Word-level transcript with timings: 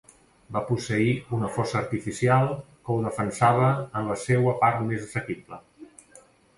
Va 0.53 0.61
posseir 0.69 1.11
una 1.39 1.49
fossa 1.57 1.77
artificial 1.83 2.47
que 2.63 2.97
ho 2.97 3.05
defensava 3.09 3.71
en 3.85 4.11
la 4.15 4.19
seua 4.27 4.59
part 4.67 4.85
més 4.91 5.09
assequible. 5.09 5.67